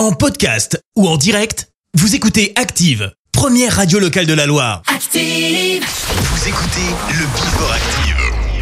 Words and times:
En 0.00 0.12
podcast 0.12 0.82
ou 0.96 1.06
en 1.06 1.18
direct, 1.18 1.68
vous 1.92 2.14
écoutez 2.14 2.54
Active, 2.56 3.12
première 3.32 3.76
radio 3.76 3.98
locale 3.98 4.24
de 4.24 4.32
la 4.32 4.46
Loire. 4.46 4.80
Active. 4.86 5.84
Vous 5.84 6.48
écoutez 6.48 6.88
le 7.10 7.26
Before 7.26 7.70
Active, 7.70 8.16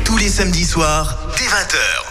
tous 0.05 0.17
les 0.17 0.31
samedis 0.31 0.65
soirs, 0.65 1.17
dès 1.39 1.45
20h. 1.45 2.09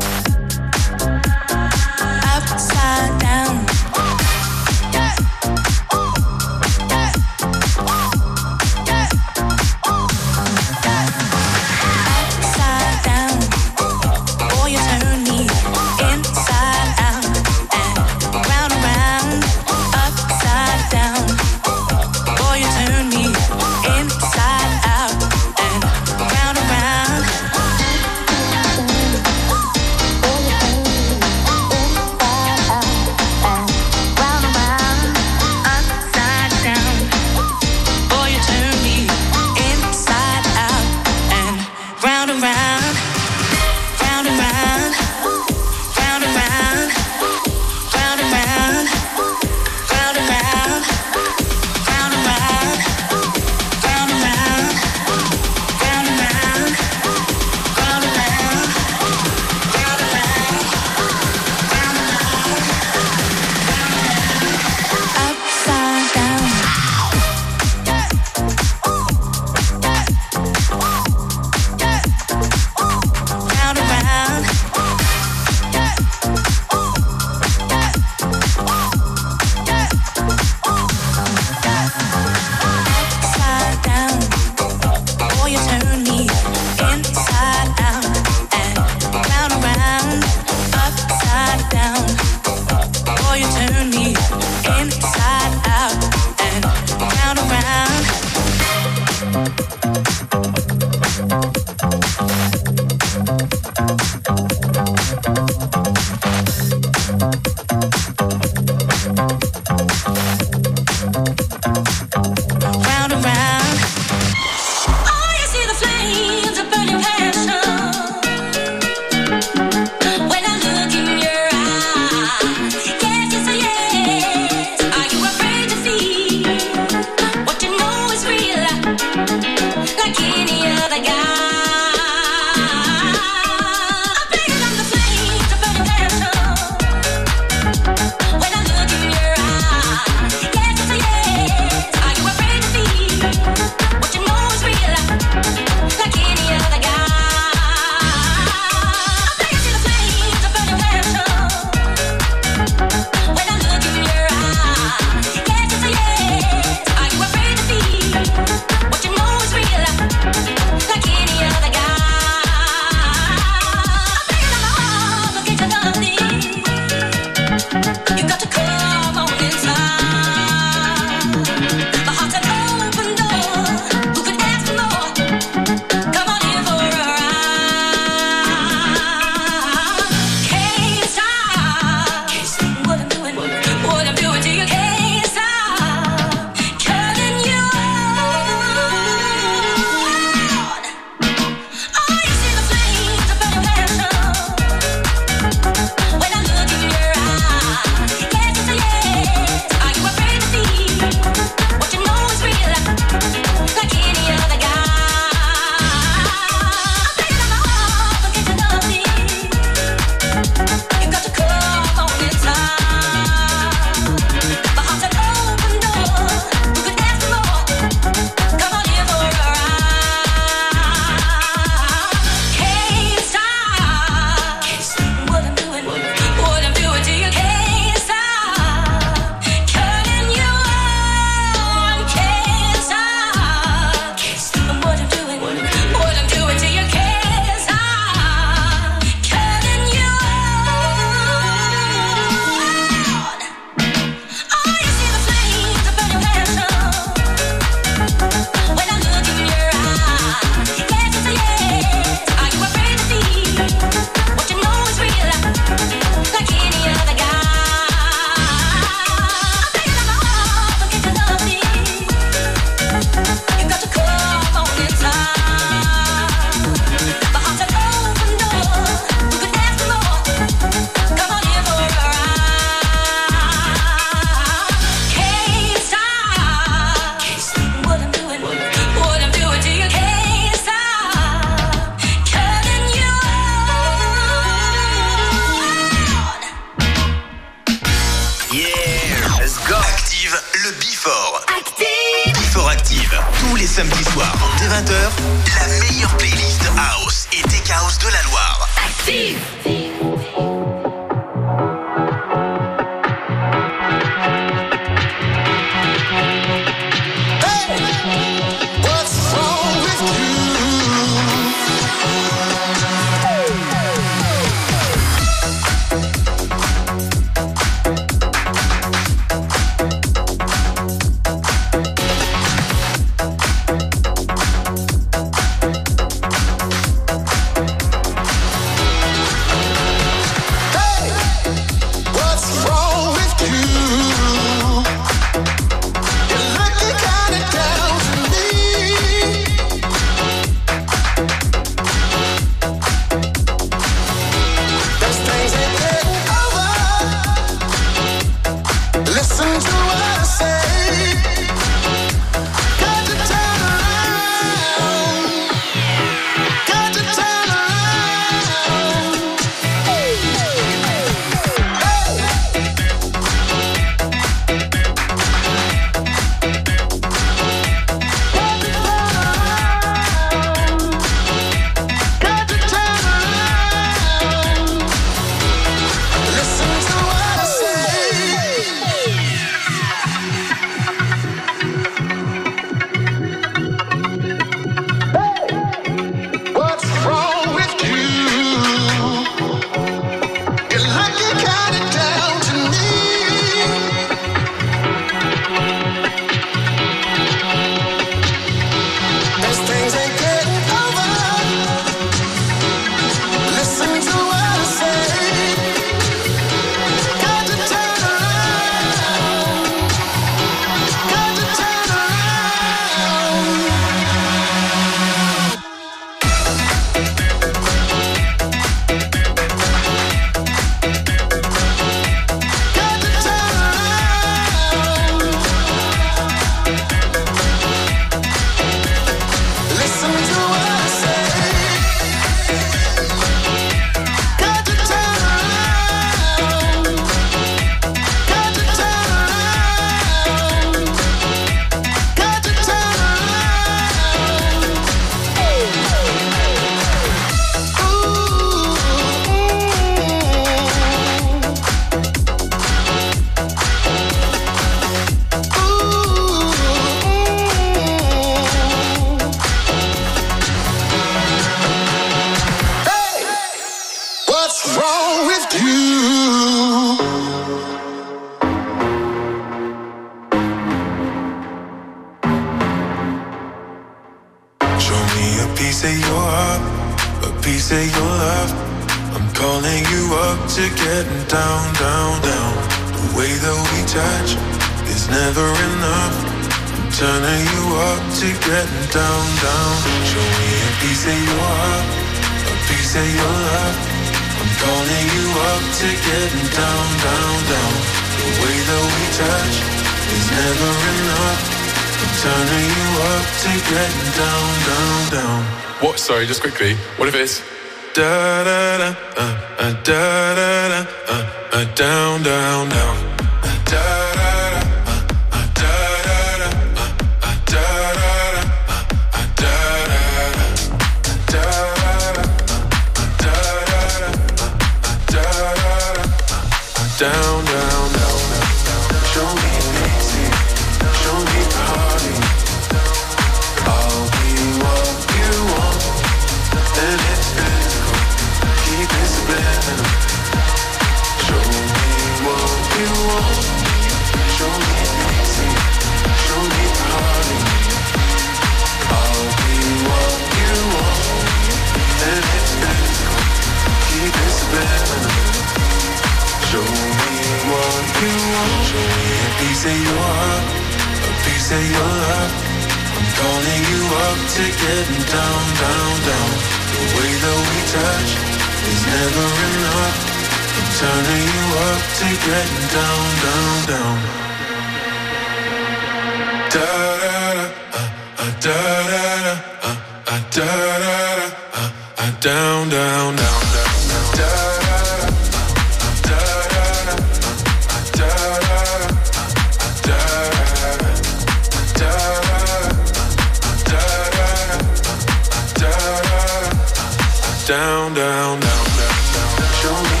down, 597.48 597.94
down, 597.94 598.38
down, 598.40 598.40
down, 598.40 598.92
down. 599.14 599.52
Show 599.56 599.72
me 599.72 600.00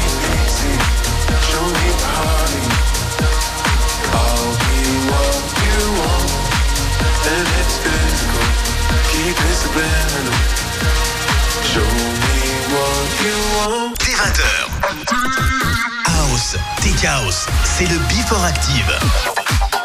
show 1.48 1.64
me 1.64 1.86
what 5.08 5.40
you 5.64 5.80
want. 5.96 6.28
Keep 9.08 9.38
it 9.48 9.56
subliminal. 9.56 10.38
Show 11.72 11.88
me 12.20 12.38
what 12.68 13.08
you 13.24 13.36
want. 13.56 13.96
House, 16.04 16.52
Tech 16.82 17.00
c'est 17.64 17.86
le 17.86 17.98
Before 18.10 18.44
Active. 18.44 19.77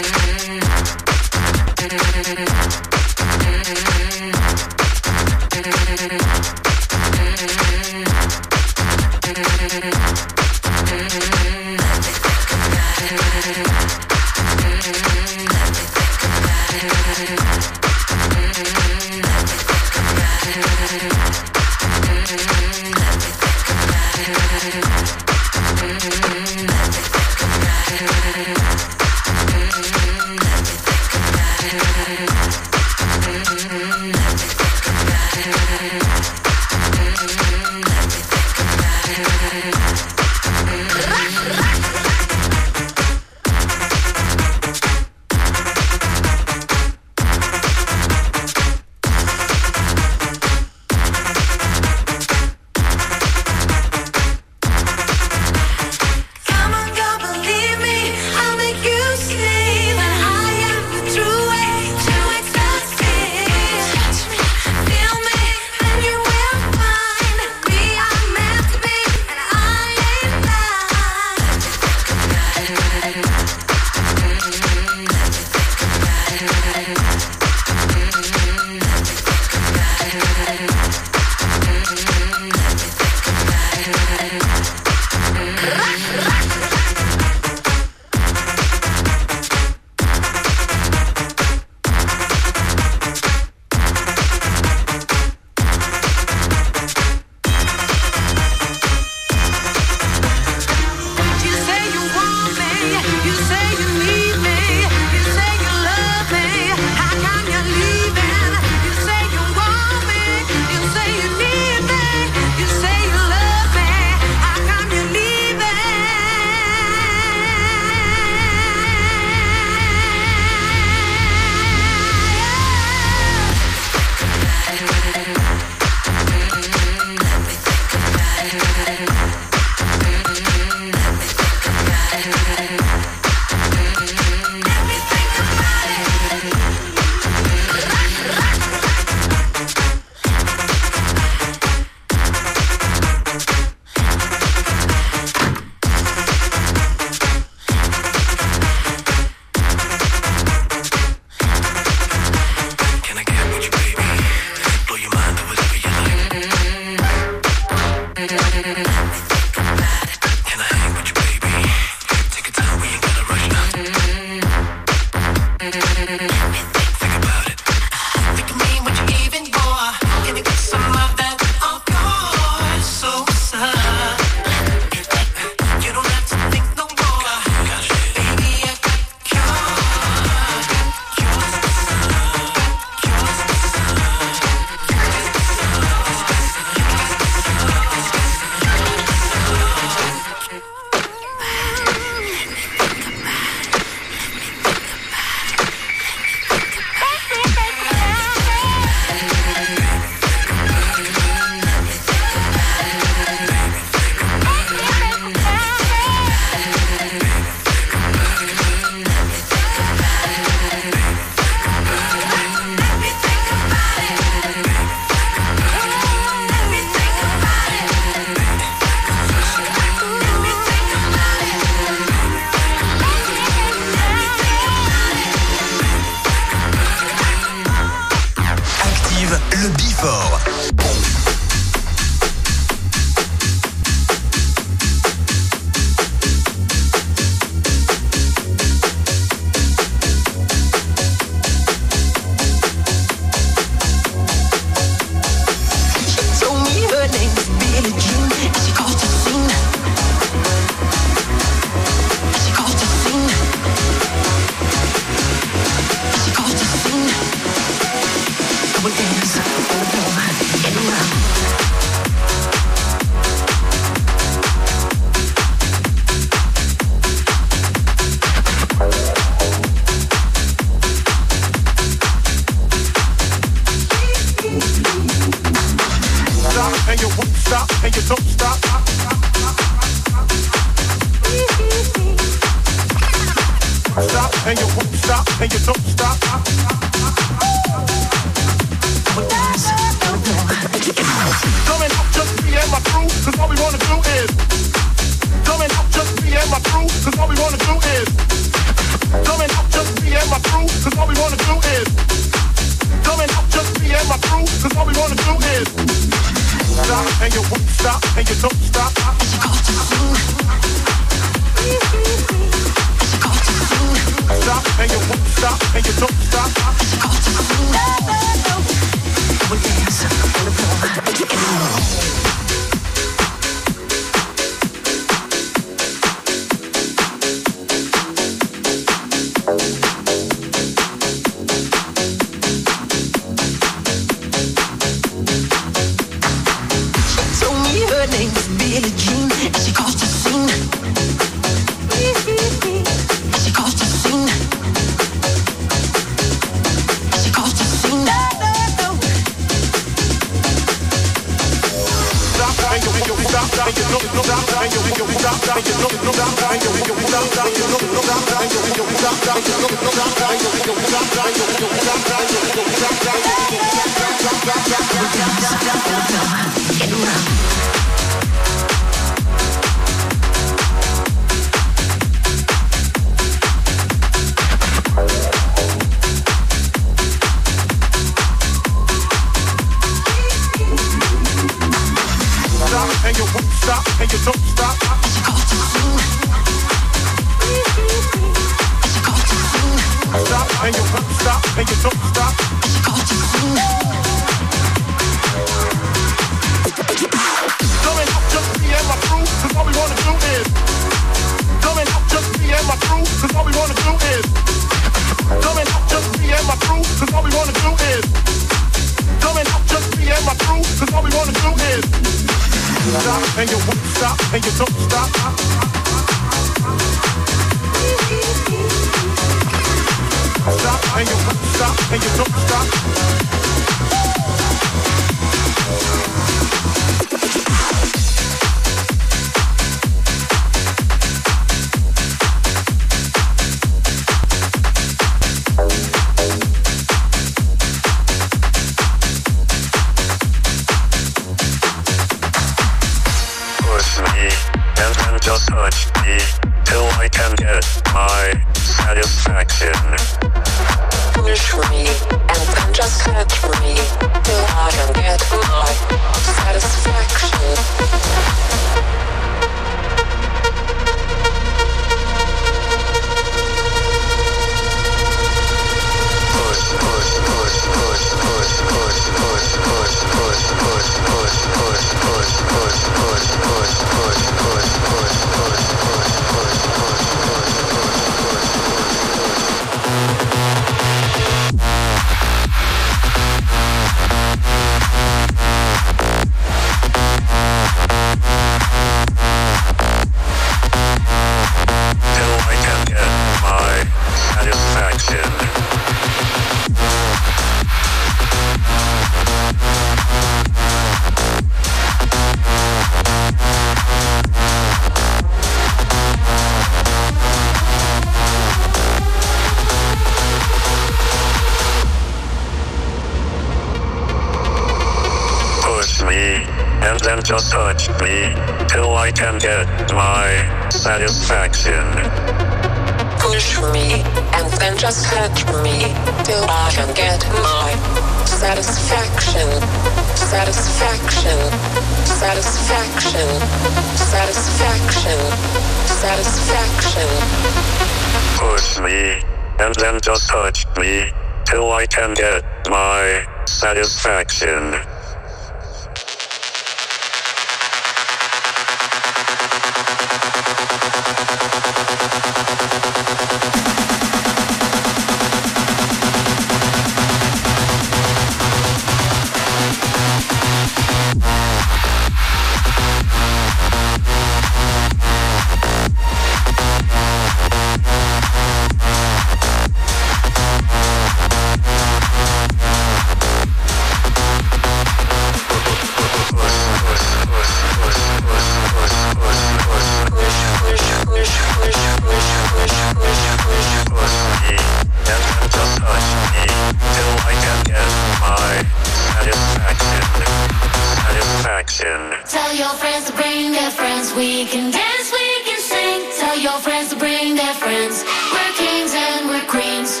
We 594.16 594.46
can 594.46 594.70
dance, 594.70 595.12
we 595.12 595.44
can 595.44 595.60
sing. 595.60 596.00
Tell 596.18 596.38
your 596.38 596.58
friends 596.60 596.88
to 596.88 596.96
bring 596.96 597.36
their 597.36 597.52
friends. 597.52 598.02
We're 598.32 598.52
kings 598.56 598.94
and 598.94 599.28
we're 599.28 599.44
queens. 599.44 600.00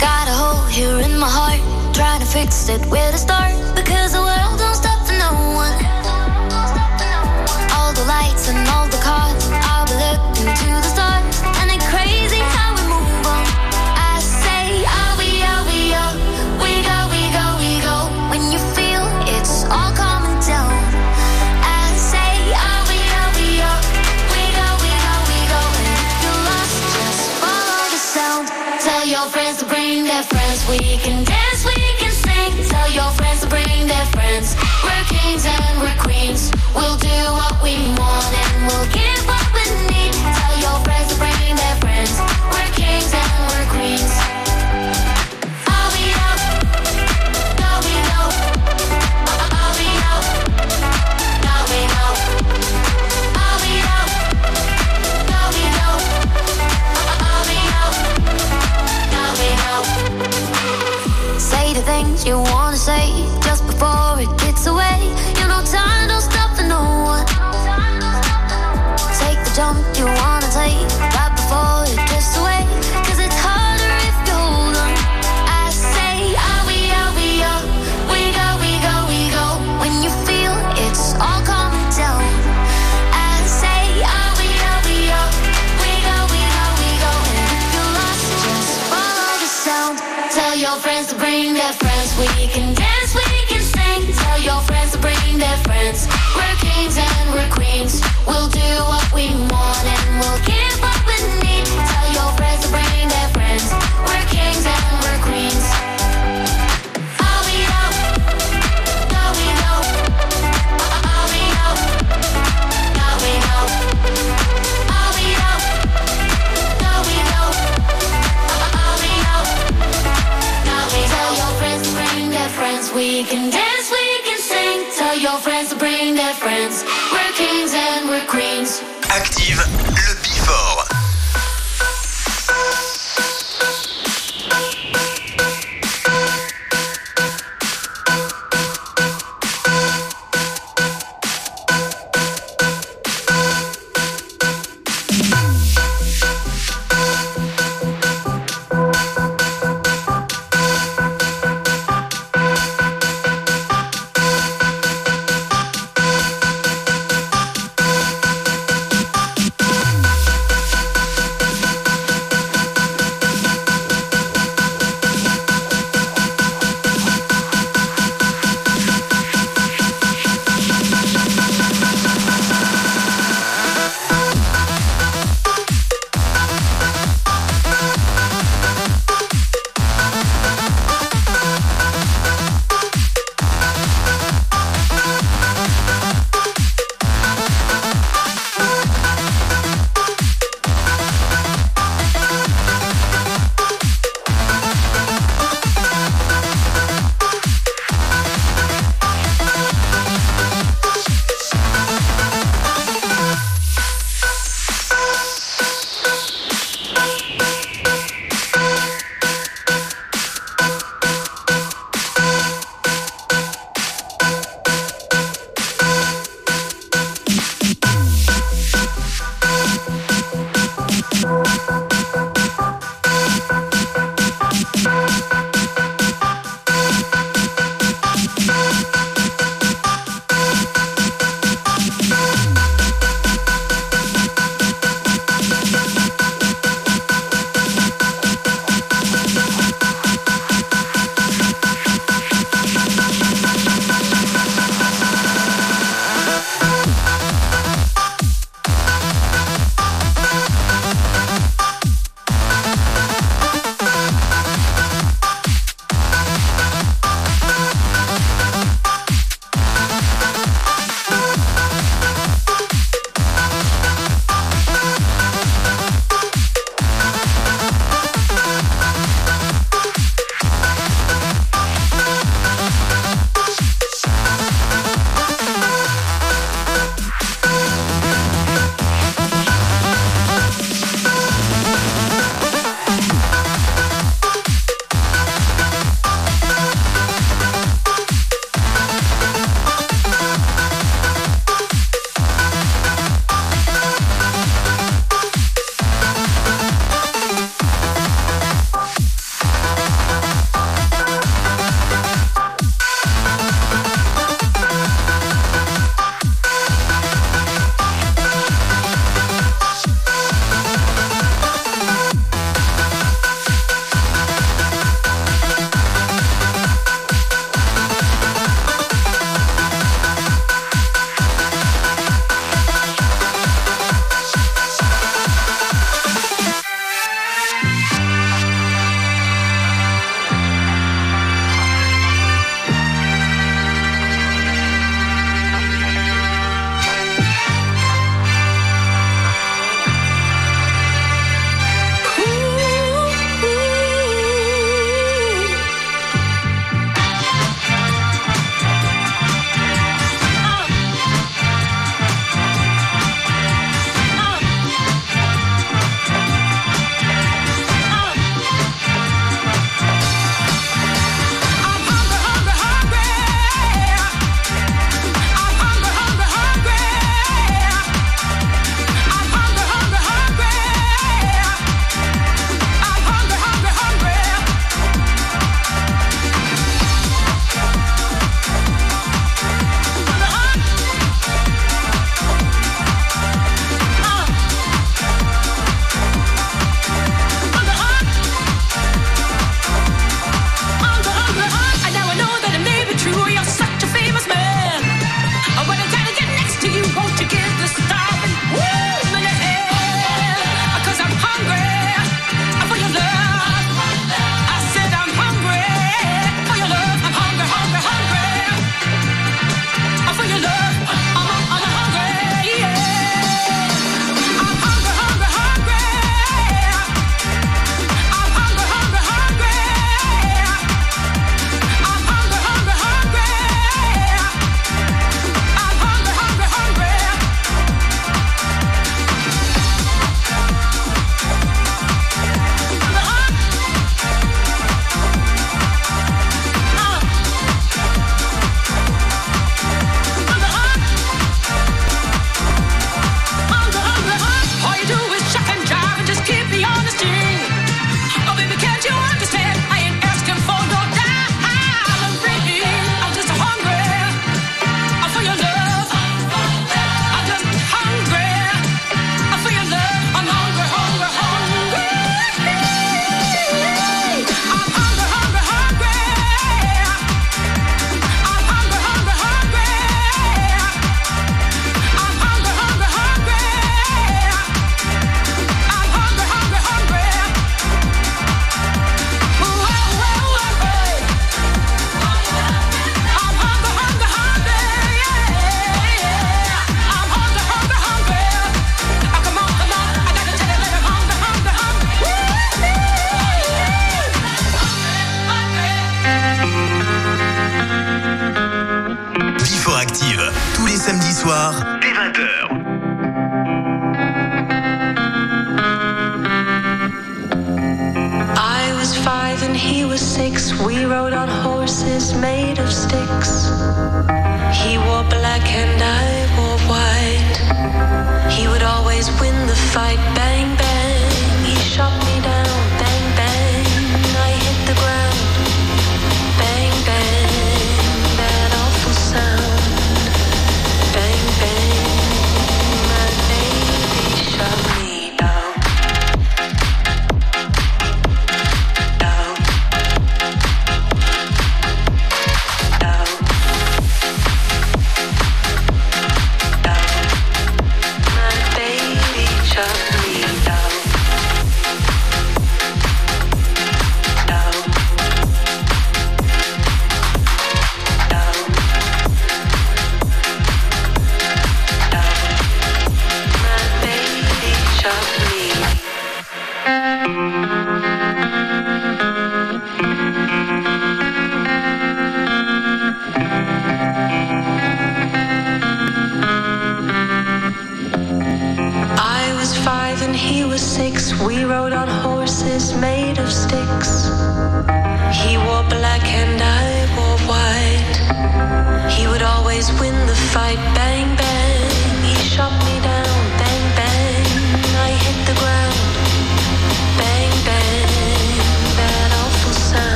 Got 0.00 0.28
a 0.28 0.32
hole 0.32 0.66
here 0.68 1.00
in 1.00 1.18
my 1.18 1.28
heart. 1.28 1.60
Trying 1.94 2.20
to 2.20 2.26
fix 2.26 2.70
it 2.70 2.80
with 2.86 3.14
a 3.14 3.18
start. 3.18 3.73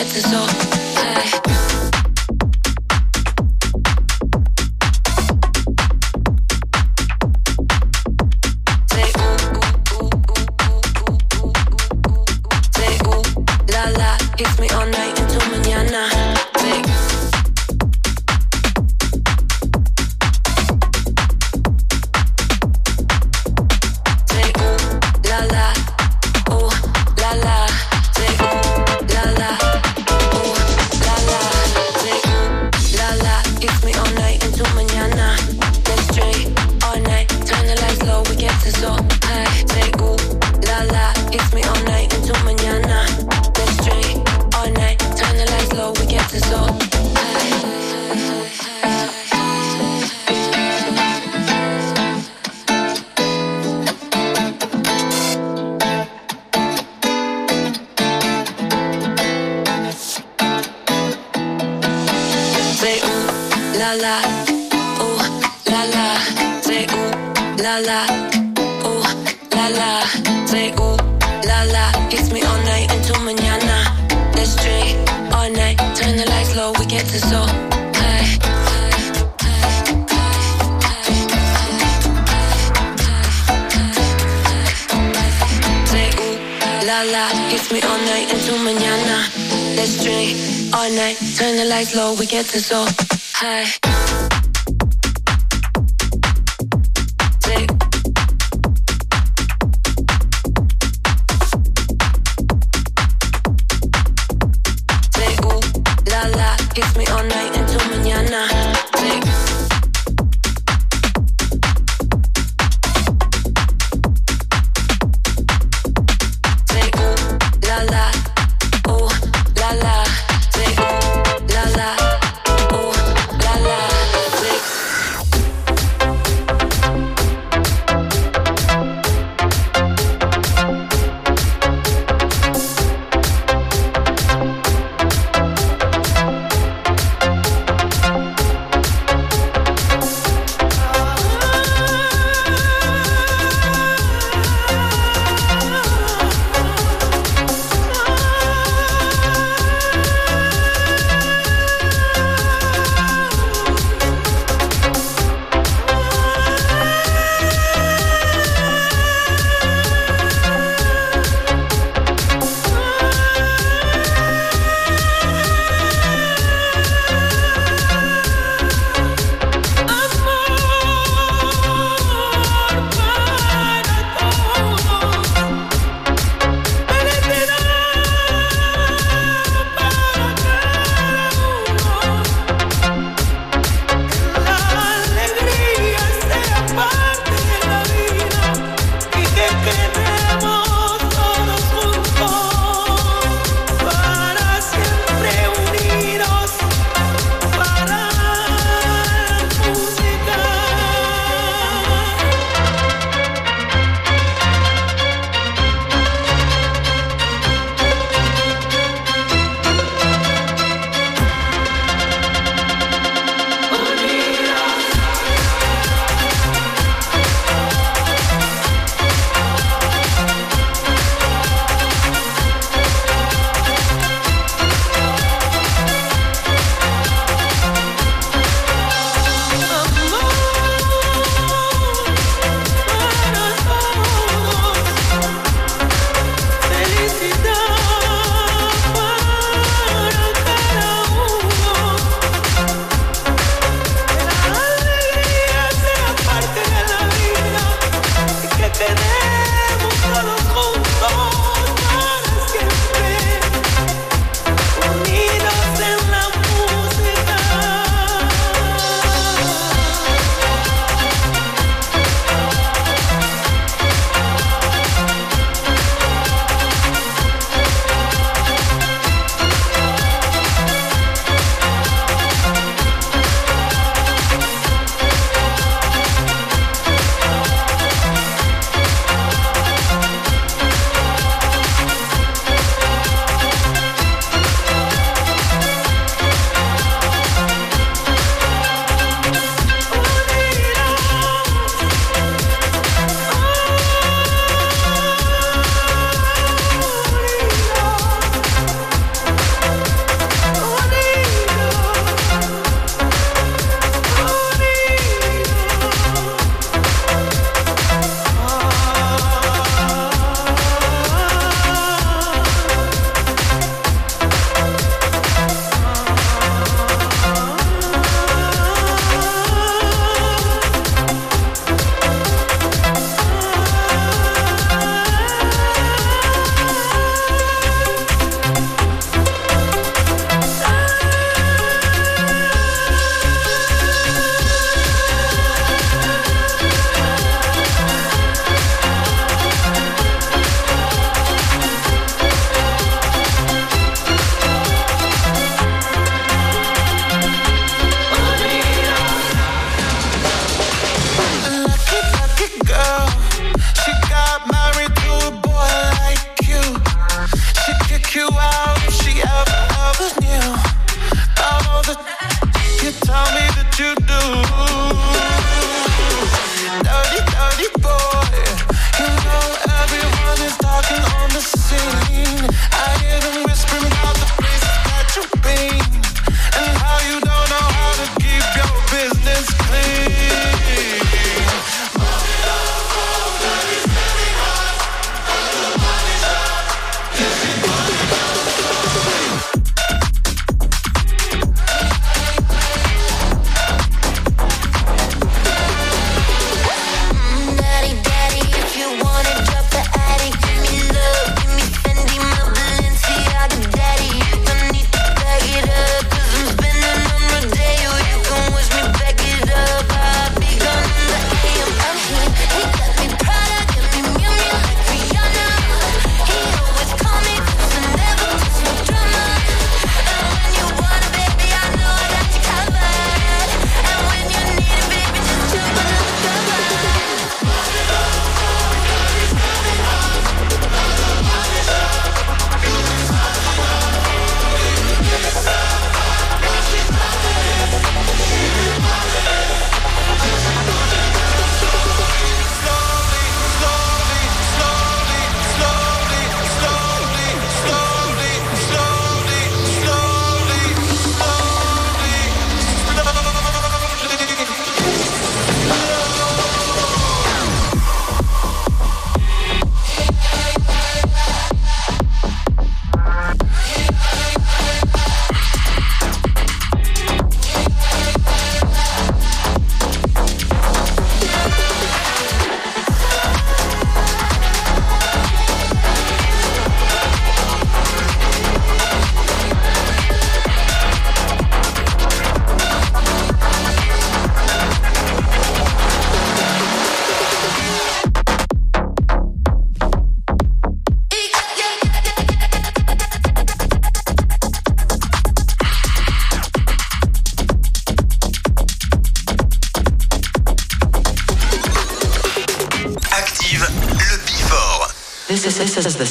It's 0.00 0.12
this 0.12 0.32
off 0.32 0.87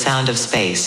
sound 0.07 0.29
of 0.29 0.39
space. 0.39 0.86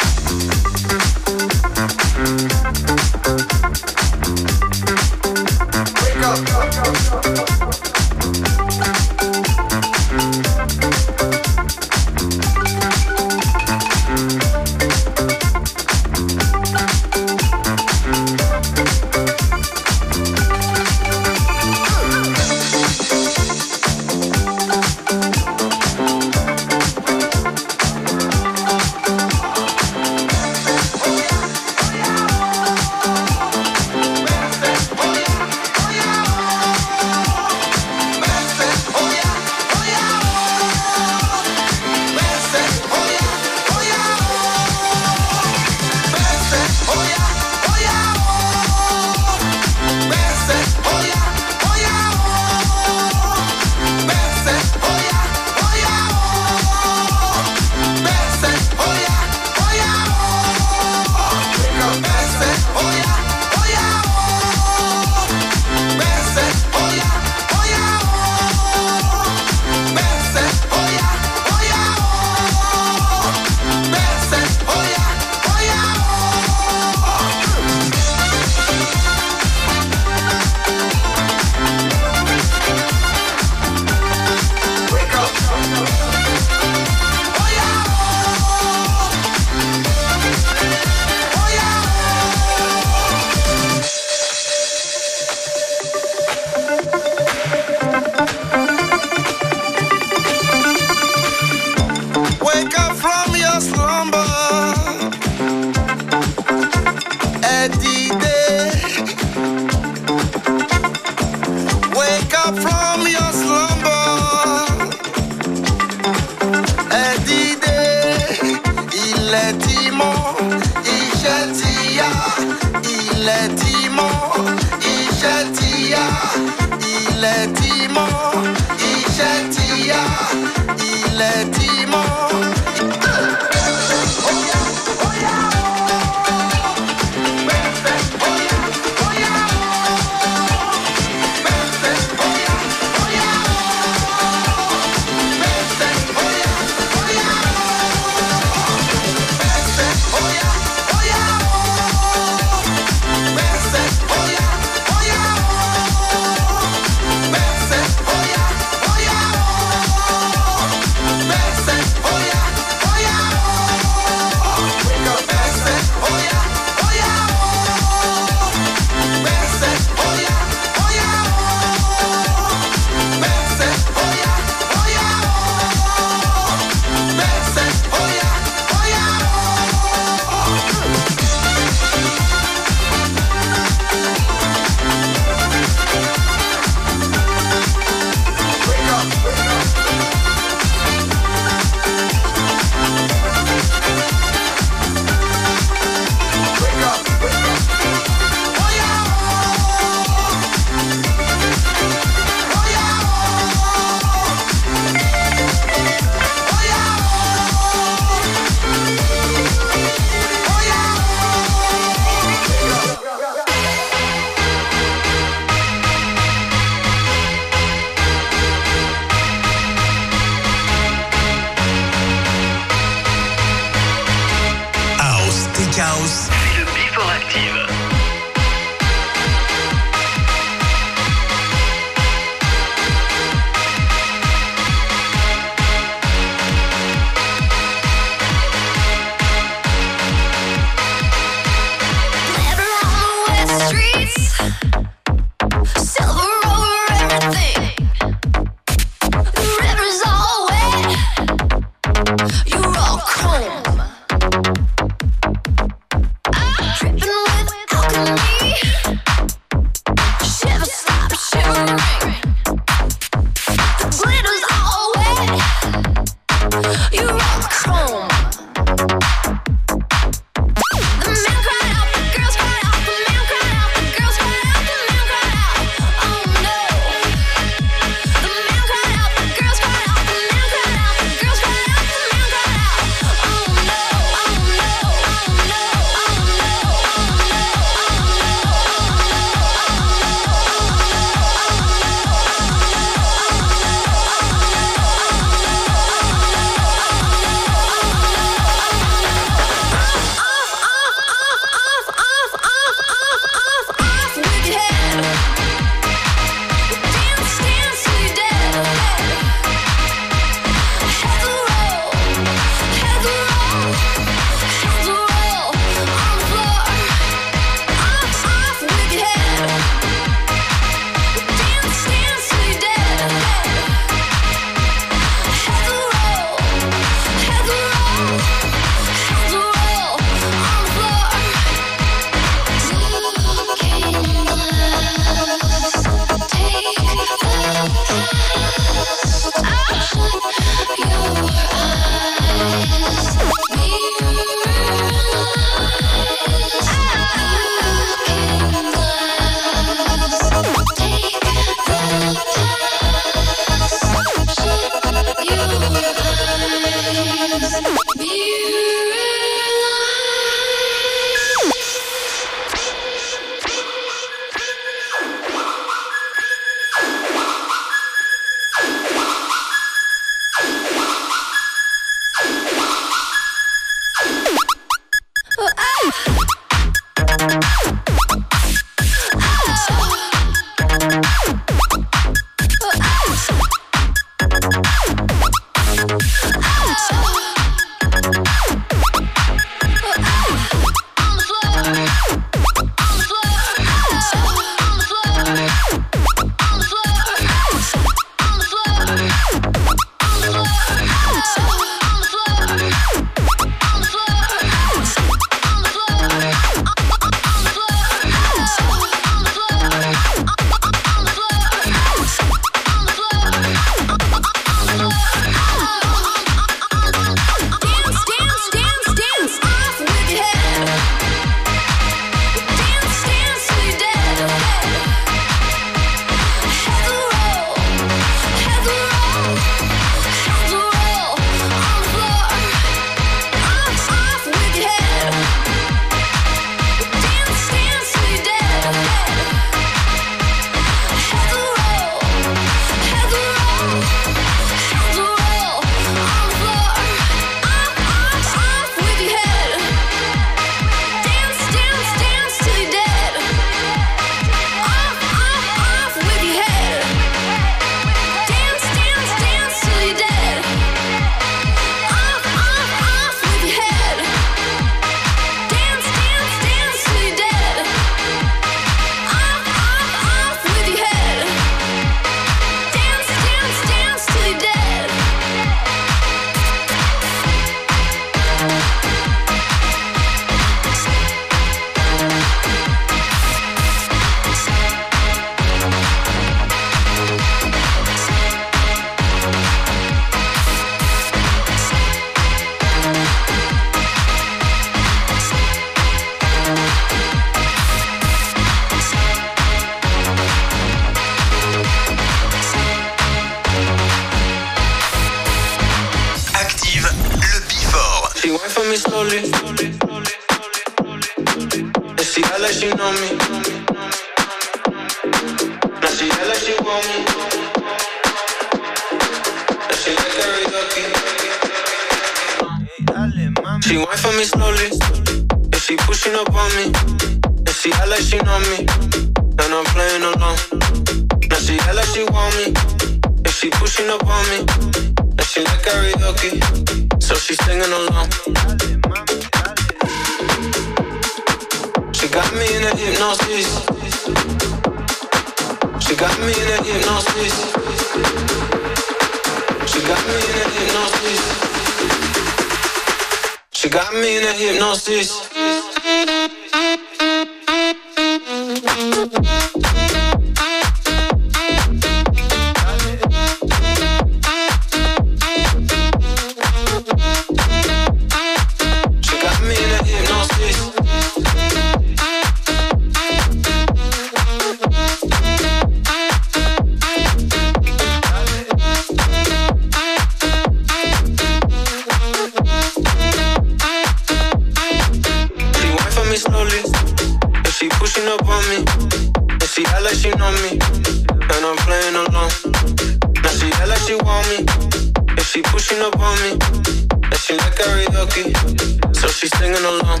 along. 599.66 600.00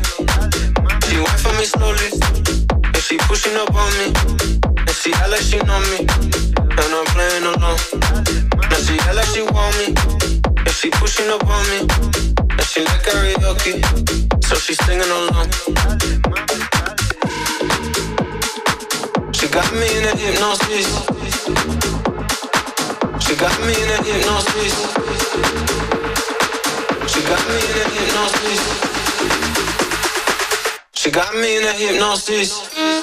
She 1.06 1.16
went 1.18 1.38
for 1.42 1.52
me 1.58 1.64
slowly, 1.64 2.10
and 2.94 3.02
she 3.02 3.16
pushing 3.26 3.56
up 3.56 3.74
on 3.74 3.90
me. 3.98 4.06
And 4.86 4.96
she 5.00 5.12
act 5.14 5.30
like 5.30 5.42
she 5.42 5.58
know 5.66 5.80
me, 5.90 6.06
and 6.80 6.92
I'm 6.98 7.06
playing 7.14 7.46
along. 7.50 7.78
Now 8.70 8.78
she 8.86 8.94
act 9.00 9.16
like 9.18 9.30
she 9.34 9.42
want 9.42 9.74
me, 9.78 9.86
and 10.66 10.74
she 10.78 10.90
pushing 10.90 11.30
up 11.30 11.44
on 11.46 11.64
me. 11.70 11.80
And 12.58 12.66
she 12.70 12.80
like 12.84 13.02
karaoke, 13.02 13.74
so 14.44 14.54
she 14.56 14.74
singing 14.74 15.10
along. 15.18 15.50
She 19.34 19.46
got 19.48 19.68
me 19.74 19.86
in 19.98 20.04
a 20.04 20.12
hypnosis. 20.16 20.88
She 23.24 23.34
got 23.34 23.56
me 23.66 23.74
in 23.82 23.90
a 23.90 23.98
hypnosis. 24.06 24.74
She 27.10 27.20
got 27.22 27.42
me 27.48 27.58
in 27.70 27.78
a 27.82 27.86
hypnosis. 27.96 28.85
She 31.06 31.12
got 31.12 31.36
me 31.36 31.58
in 31.58 31.62
a 31.62 31.72
hypnosis. 31.72 32.95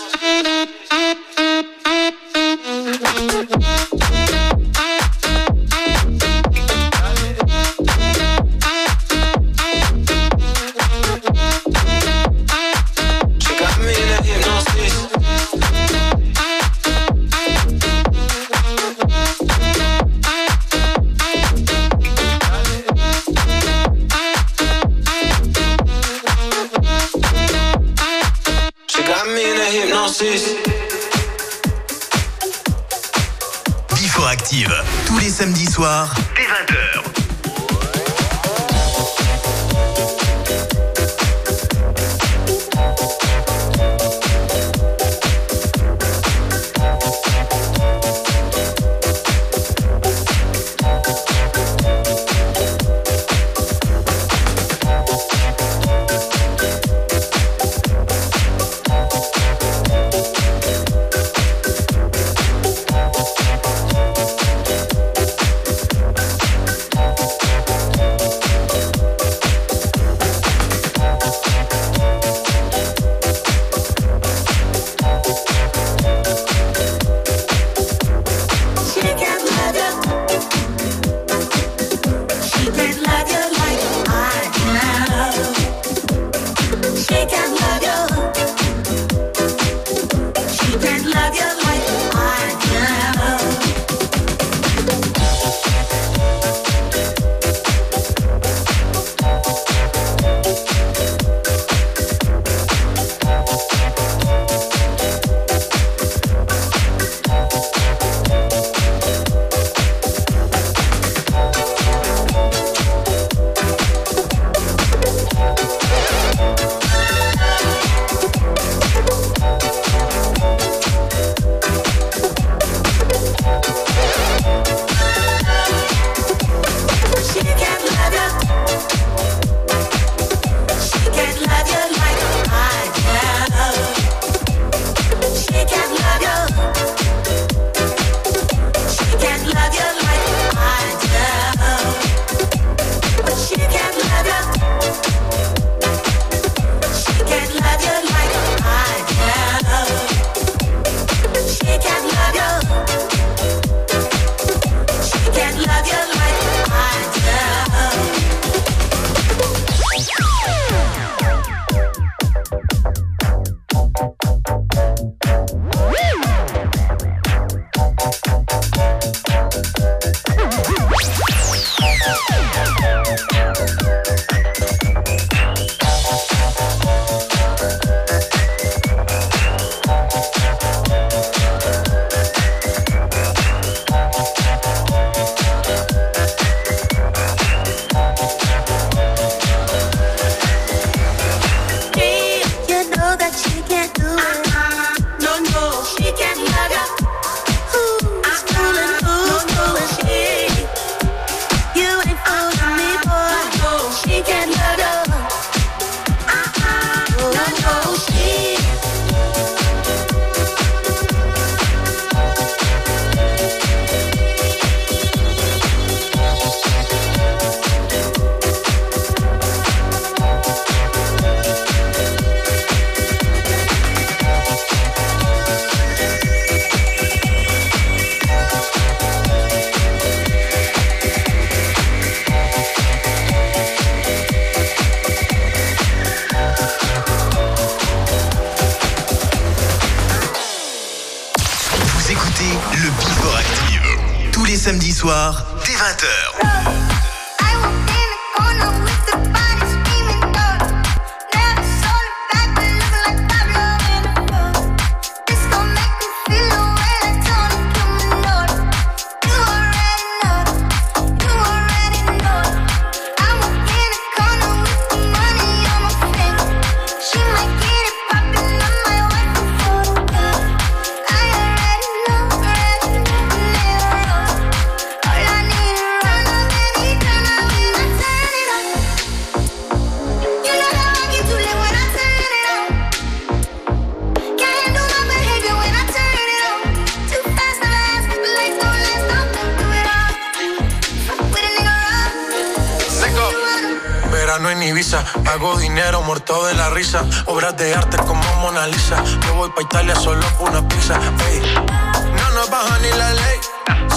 Hago 295.34 295.58
dinero 295.58 296.04
muerto 296.04 296.46
de 296.46 296.54
la 296.54 296.70
risa, 296.70 297.04
obras 297.26 297.58
de 297.58 297.74
arte 297.74 297.98
como 297.98 298.24
Mona 298.36 298.68
Lisa. 298.68 299.04
Yo 299.26 299.34
voy 299.34 299.50
pa' 299.50 299.64
Italia 299.64 299.96
solo 299.96 300.24
por 300.38 300.52
una 300.52 300.62
pizza. 300.68 301.00
No 301.00 302.30
nos 302.36 302.52
baja 302.52 302.78
ni 302.84 302.90
la 302.90 303.14
ley, 303.14 303.40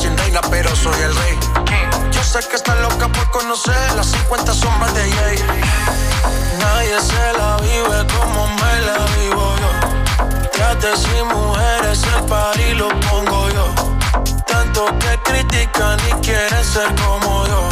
sin 0.00 0.16
reina 0.16 0.40
pero 0.50 0.74
soy 0.74 0.98
el 1.02 1.14
rey. 1.14 1.38
Yo 2.10 2.24
sé 2.24 2.38
que 2.48 2.56
están 2.56 2.80
loca 2.80 3.08
por 3.08 3.30
conocer 3.32 3.76
las 3.96 4.06
50 4.06 4.54
sombras 4.54 4.94
de 4.94 5.12
Jay. 5.12 5.36
Nadie 6.58 6.98
se 7.02 7.32
la 7.36 7.58
vive 7.58 8.06
como 8.14 8.48
me 8.48 8.80
la 8.80 8.98
vivo 9.20 9.56
yo. 9.60 10.50
Trates 10.52 11.06
y 11.20 11.22
mujeres, 11.34 12.02
el 12.16 12.24
party 12.24 12.72
lo 12.76 12.88
pongo 13.00 13.50
yo. 13.50 13.74
Tanto 14.46 14.86
que 14.98 15.18
critican 15.22 15.98
y 16.08 16.12
quieren 16.24 16.64
ser 16.64 16.94
como 16.94 17.46
yo, 17.46 17.68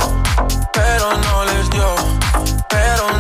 pero 0.71 1.17
no 1.17 1.45
les 1.47 1.71
dio, 1.71 1.95
pero 2.69 3.11
no 3.11 3.14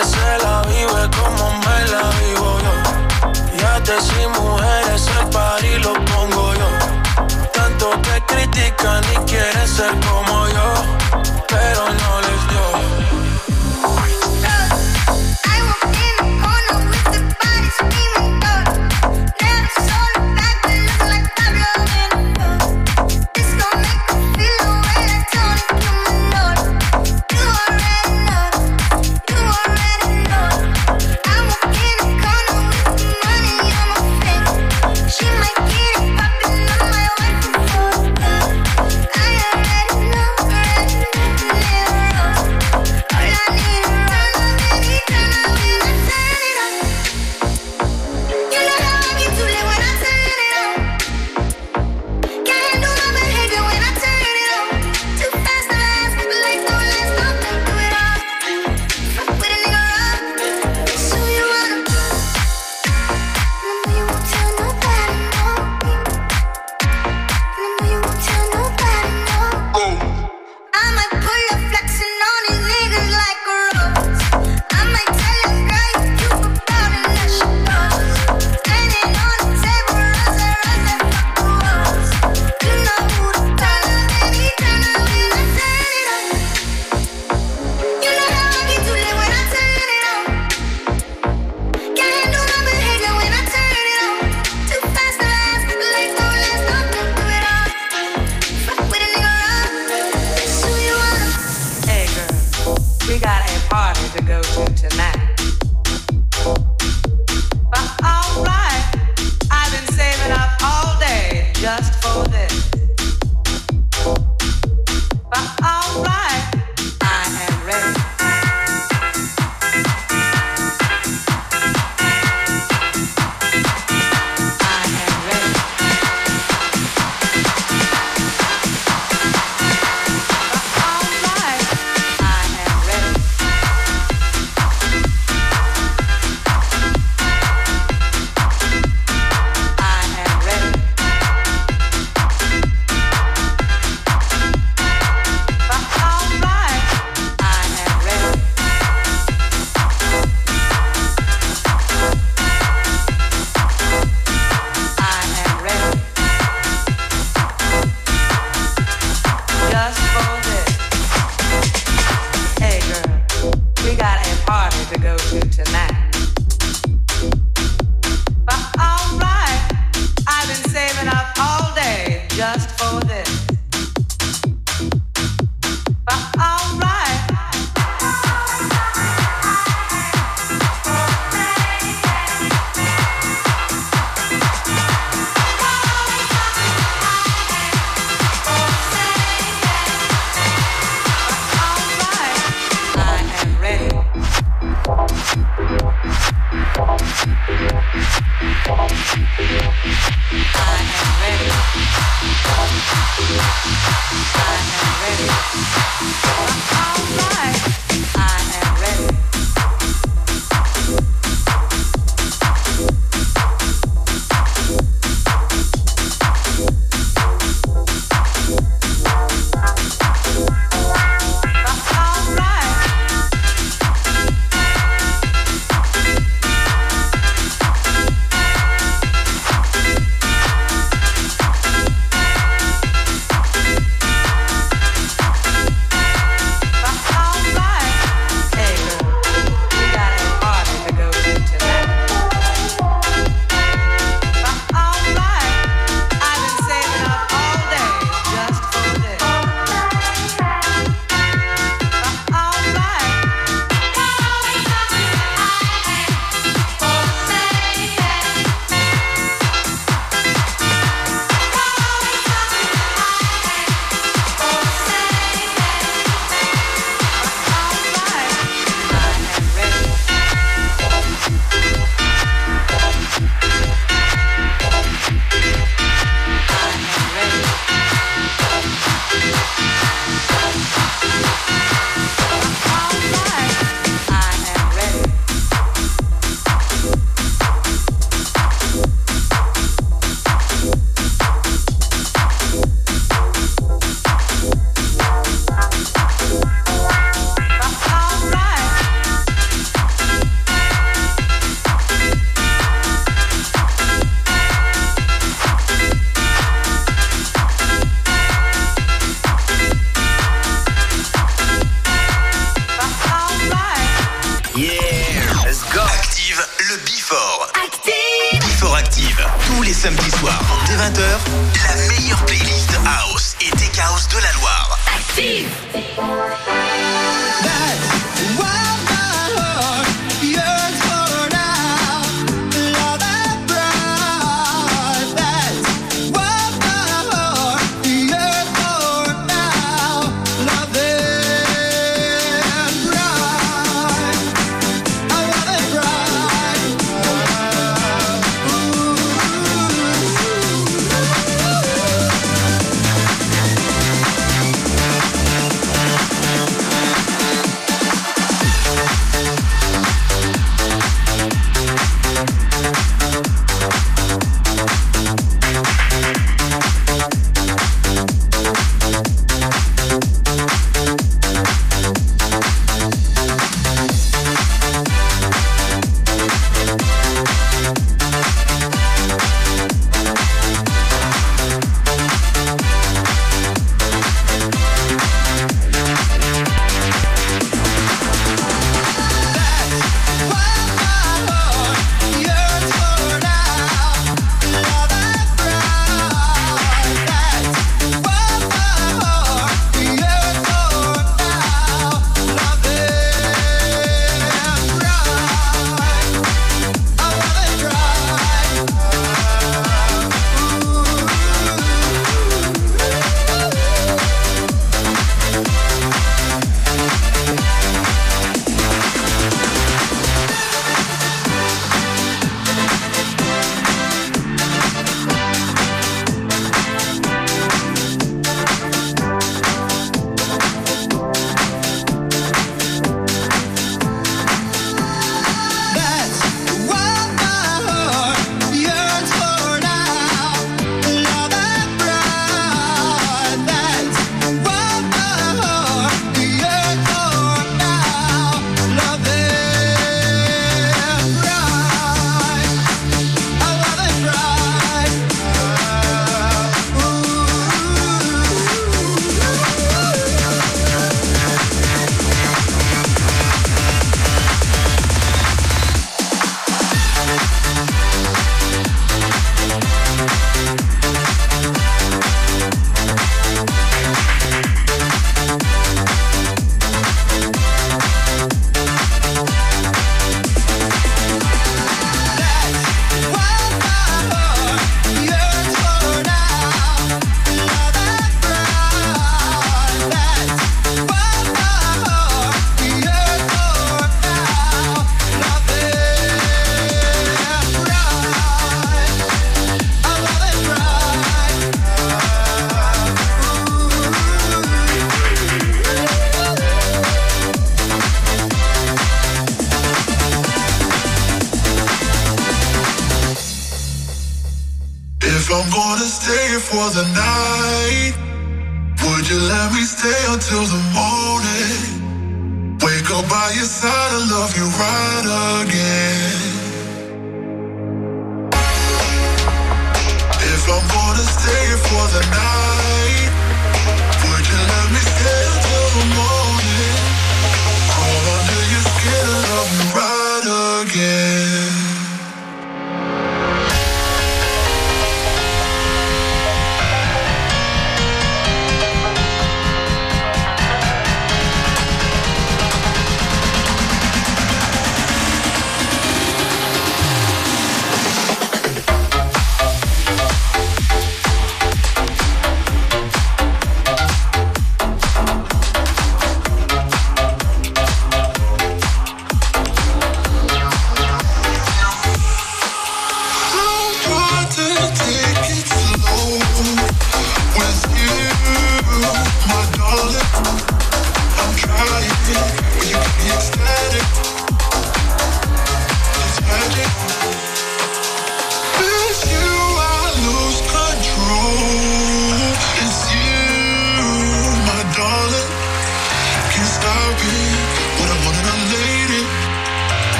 Nadie 0.00 0.12
se 0.12 0.44
la 0.44 0.62
vive 0.62 1.10
como 1.10 1.50
me 1.60 1.88
la 1.92 2.08
vivo 2.20 2.58
yo. 2.64 2.74
Ya 3.58 3.82
te 3.82 4.00
sin 4.00 4.30
mujeres 4.32 5.06
el 5.20 5.28
par 5.28 5.62
y 5.62 5.78
lo 5.78 5.92
pongo 5.92 6.54
yo. 6.54 6.68
Tanto 7.52 7.90
que 8.00 8.22
critican 8.26 9.04
y 9.12 9.16
quieren 9.30 9.68
ser 9.68 9.90
como 10.00 10.48
yo, 10.48 10.72
pero 11.48 11.88
no 12.00 12.19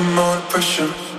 I'm 0.00 0.18
under 0.18 0.40
pressure. 0.48 1.09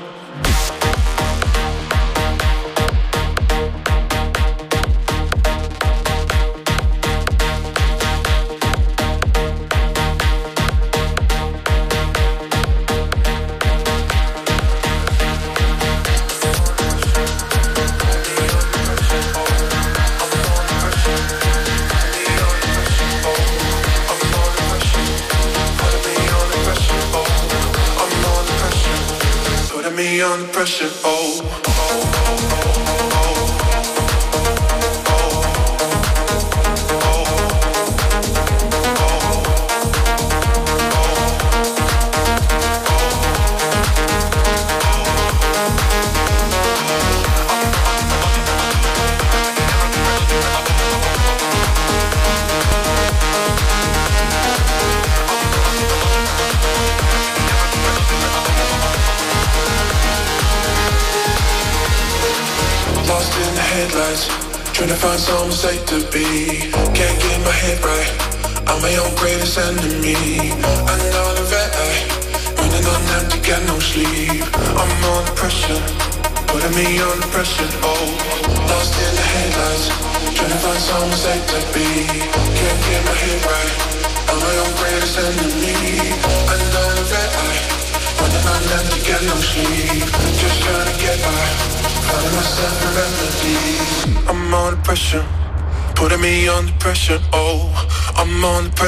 Oh. 30.84 31.10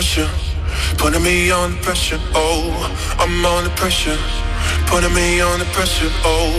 pressure, 0.04 0.28
putting 0.98 1.24
me 1.24 1.50
on 1.50 1.72
the 1.72 1.78
pressure. 1.82 2.20
Oh, 2.36 2.68
I'm 3.20 3.46
on 3.46 3.64
the 3.64 3.70
pressure, 3.70 4.18
putting 4.88 5.14
me 5.14 5.40
on 5.40 5.60
the 5.60 5.66
pressure. 5.72 6.12
Oh, 6.26 6.52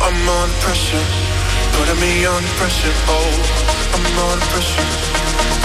I'm 0.00 0.28
on 0.28 0.48
the 0.48 0.56
pressure, 0.64 1.04
putting 1.76 2.00
me 2.00 2.24
on 2.24 2.40
the 2.40 2.48
pressure. 2.56 2.94
Oh, 3.12 3.20
I'm 3.92 4.00
on 4.16 4.38
the 4.40 4.46
pressure, 4.48 4.88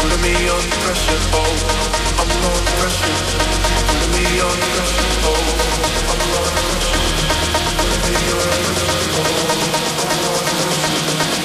putting 0.03 0.21
me 0.21 0.35
on 0.51 0.59
the 0.59 0.75
pressure. 0.83 1.19
Oh, 1.31 1.55
I'm 2.19 2.27
on 2.51 2.59
the 2.67 2.71
pressure, 2.83 3.15
putting 3.95 4.11
me 4.11 4.27
on 4.43 4.55
the 4.59 4.67
pressure. 4.75 5.07
Oh, 5.23 5.39
I'm 6.11 6.19
on 6.35 6.51
the 6.51 6.67
pressure, 6.75 7.07
putting 7.79 8.03
me 8.03 8.19
on 8.27 8.59
the 8.59 8.75
pressure. 8.75 9.07